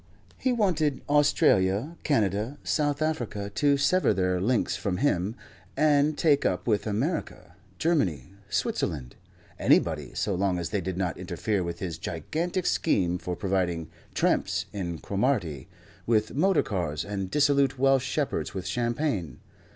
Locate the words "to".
3.53-3.77